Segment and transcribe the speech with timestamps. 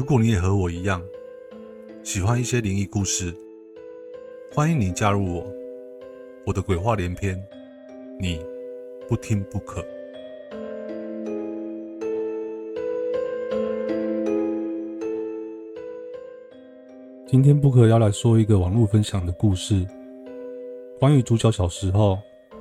[0.00, 1.02] 如果你也和我一样
[2.02, 3.36] 喜欢一些灵异故事，
[4.50, 5.46] 欢迎你加入我。
[6.46, 7.38] 我的鬼话连篇，
[8.18, 8.40] 你
[9.06, 9.84] 不听不可。
[17.26, 19.86] 今天不可要来说一个网络分享的故事，
[20.98, 22.18] 关于主角小时候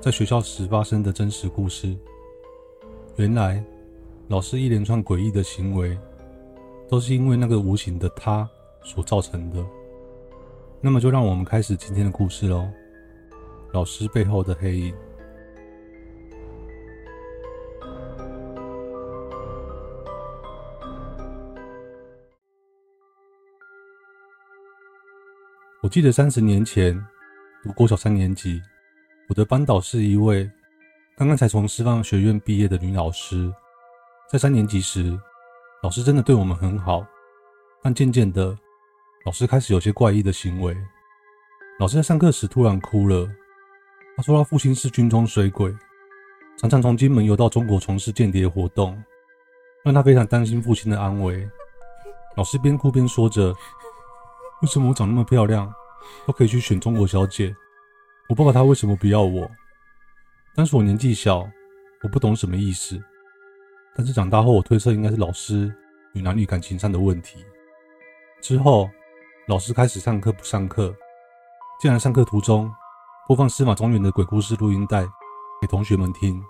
[0.00, 1.94] 在学校时发生的真实故事。
[3.14, 3.64] 原来，
[4.26, 5.96] 老师一连串诡异的行为。
[6.90, 8.48] 都是因为那个无形的他
[8.82, 9.64] 所造成的。
[10.80, 12.68] 那么，就让我们开始今天的故事喽。
[13.72, 14.94] 老师背后的黑影。
[25.80, 27.00] 我记得三十年前
[27.62, 28.60] 读国小三年级，
[29.28, 30.50] 我的班导是一位
[31.16, 33.52] 刚刚才从师范学院毕业的女老师，
[34.28, 35.16] 在三年级时。
[35.82, 37.06] 老师真的对我们很好，
[37.82, 38.56] 但渐渐的，
[39.24, 40.76] 老师开始有些怪异的行为。
[41.78, 43.26] 老师在上课时突然哭了。
[44.14, 45.74] 他说他父亲是军中水鬼，
[46.58, 49.02] 常常从金门游到中国从事间谍活动，
[49.82, 51.48] 让他非常担心父亲的安危。
[52.36, 53.54] 老师边哭边说着
[54.60, 55.72] ：“为什么我长那么漂亮，
[56.26, 57.56] 都可以去选中国小姐？
[58.28, 59.50] 我爸爸他为什么不要我？”
[60.54, 61.48] 但是我年纪小，
[62.02, 63.02] 我不懂什么意思。
[63.94, 65.74] 但是长大后，我推测应该是老师
[66.14, 67.44] 与男女感情上的问题。
[68.40, 68.88] 之后，
[69.48, 70.94] 老师开始上课不上课，
[71.80, 72.72] 竟然上课途中
[73.26, 75.02] 播放司马中原的鬼故事录音带
[75.60, 76.42] 给同学们听，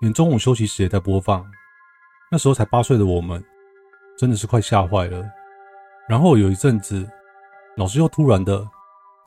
[0.00, 1.44] 连中午休息时也在播放。
[2.30, 3.44] 那时候才八岁的我们，
[4.16, 5.22] 真的是快吓坏了。
[6.08, 7.06] 然后有一阵子，
[7.76, 8.66] 老师又突然的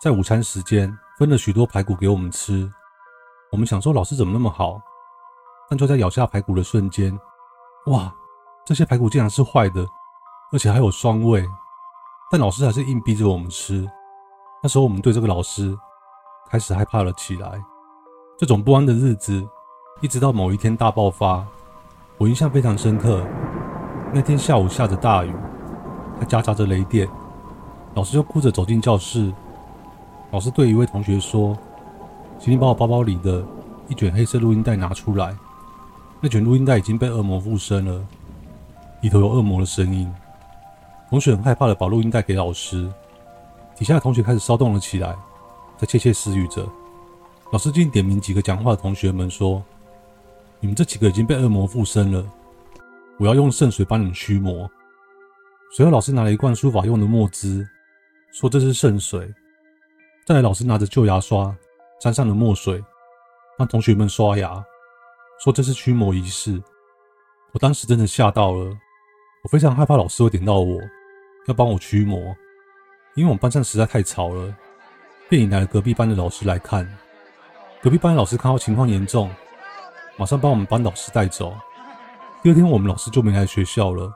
[0.01, 2.69] 在午餐时间分了许多排骨给我们吃。
[3.51, 4.81] 我们想说，老师怎么那么好？
[5.69, 7.17] 但就在咬下排骨的瞬间，
[7.87, 8.13] 哇！
[8.65, 9.85] 这些排骨竟然是坏的，
[10.51, 11.47] 而且还有酸味。
[12.31, 13.87] 但老师还是硬逼着我们吃。
[14.63, 15.77] 那时候我们对这个老师
[16.49, 17.63] 开始害怕了起来。
[18.39, 19.47] 这种不安的日子，
[20.01, 21.45] 一直到某一天大爆发。
[22.17, 23.23] 我印象非常深刻。
[24.11, 25.31] 那天下午下着大雨，
[26.19, 27.07] 还夹杂着雷电。
[27.93, 29.31] 老师就哭着走进教室。
[30.31, 31.55] 老师对一位同学说
[32.39, 33.45] ：“请你把我包包里的
[33.87, 35.37] 一卷黑色录音带拿出来。”
[36.21, 38.05] 那卷录音带已经被恶魔附身了，
[39.01, 40.11] 里头有恶魔的声音。
[41.09, 42.91] 同学很害怕的把录音带给老师，
[43.75, 45.15] 底下的同学开始骚动了起来，
[45.77, 46.67] 在窃窃私语着。
[47.51, 49.63] 老师竟点名几个讲话的同学们说
[50.59, 52.25] ：“你们这几个已经被恶魔附身了，
[53.19, 54.69] 我要用圣水帮你们驱魔。”
[55.75, 57.67] 随后，老师拿了一罐书法用的墨汁，
[58.31, 59.31] 说这是圣水。
[60.25, 61.55] 再来，老师拿着旧牙刷
[62.01, 62.83] 沾上了墨水，
[63.59, 64.65] 让同学们刷牙。
[65.43, 66.61] 说这是驱魔仪式，
[67.51, 68.65] 我当时真的吓到了，
[69.43, 70.81] 我非常害怕老师会点到我，
[71.47, 72.35] 要帮我驱魔，
[73.15, 74.55] 因为我们班上实在太吵了，
[75.29, 76.87] 便引来了隔壁班的老师来看。
[77.83, 79.29] 隔壁班的老师看到情况严重，
[80.17, 81.55] 马上把我们班导师带走。
[82.41, 84.11] 第二天我们老师就没来学校了。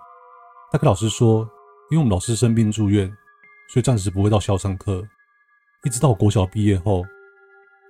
[0.71, 1.47] 大概老师说，
[1.91, 3.07] 因为我们老师生病住院，
[3.69, 5.05] 所以暂时不会到校上课。
[5.83, 7.03] 一直到国小毕业后，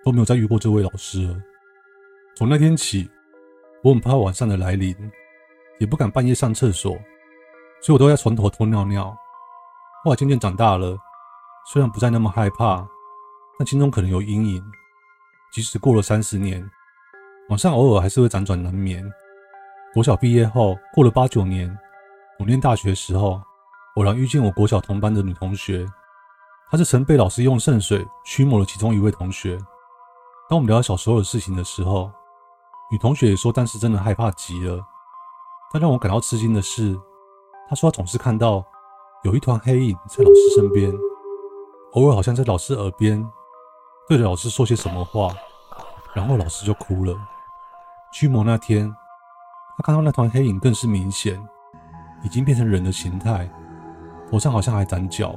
[0.03, 1.37] 都没有再遇过这位老师了。
[2.35, 3.09] 从那天起。
[3.81, 4.93] 我很怕晚上的来临，
[5.79, 6.91] 也不敢半夜上厕所，
[7.81, 9.15] 所以我都在床头偷尿尿。
[10.03, 10.97] 后来渐渐长大了，
[11.71, 12.85] 虽然不再那么害怕，
[13.57, 14.63] 但心中可能有阴影。
[15.51, 16.69] 即使过了三十年，
[17.47, 19.09] 晚上偶尔还是会辗转难眠。
[19.93, 21.73] 国小毕业后，过了八九年，
[22.37, 23.41] 我念大学时候，
[23.95, 25.87] 偶然遇见我国小同班的女同学，
[26.69, 29.57] 她是曾被老师用圣水驱魔的其中一位同学。
[30.49, 32.11] 当我们聊到小时候的事情的时候，
[32.91, 34.83] 女同学也说，但是真的害怕极了。
[35.71, 36.99] 但让我感到吃惊的是，
[37.69, 38.65] 她说她总是看到
[39.23, 40.91] 有一团黑影在老师身边，
[41.93, 43.23] 偶尔好像在老师耳边
[44.07, 45.31] 对着老师说些什么话，
[46.15, 47.15] 然后老师就哭了。
[48.11, 48.91] 驱魔那天，
[49.77, 51.39] 她看到那团黑影更是明显，
[52.23, 53.47] 已经变成人的形态，
[54.31, 55.35] 头上好像还长角。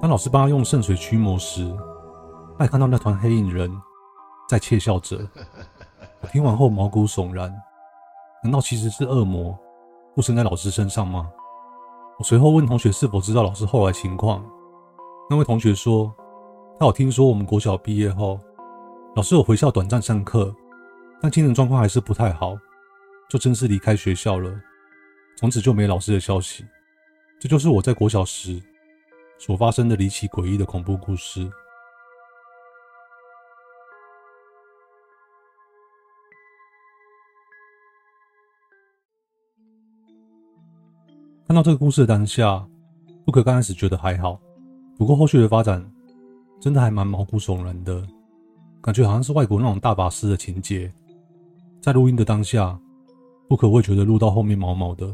[0.00, 1.72] 当老师帮她用圣水驱魔时，
[2.58, 3.70] 她也看到那团黑影人
[4.48, 5.24] 在窃笑着。
[6.32, 7.50] 听完后毛骨悚然，
[8.42, 9.58] 难道其实是恶魔
[10.14, 11.30] 附身在老师身上吗？
[12.18, 14.44] 我随后问同学是否知道老师后来情况，
[15.28, 16.14] 那位同学说，
[16.78, 18.38] 他有听说我们国小毕业后，
[19.16, 20.54] 老师有回校短暂上课，
[21.20, 22.56] 但精神状况还是不太好，
[23.28, 24.52] 就正式离开学校了，
[25.36, 26.64] 从此就没老师的消息。
[27.40, 28.62] 这就是我在国小时
[29.38, 31.50] 所发生的离奇诡异的恐怖故事。
[41.46, 42.66] 看到这个故事的当下，
[43.24, 44.40] 布克刚开始觉得还好，
[44.96, 45.84] 不过后续的发展
[46.58, 48.02] 真的还蛮毛骨悚然的，
[48.80, 50.90] 感觉好像是外国那种大法师的情节。
[51.82, 52.78] 在录音的当下，
[53.46, 55.12] 布克会觉得录到后面毛毛的，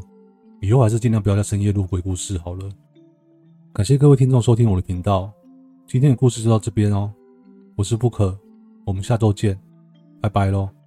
[0.61, 2.69] 以后还是尽量不要在深夜录鬼故事好了。
[3.73, 5.29] 感谢各位听众收听我的频道，
[5.85, 7.11] 今天的故事就到这边哦。
[7.75, 8.39] 我是布克，
[8.85, 9.59] 我们下周见，
[10.21, 10.80] 拜拜喽。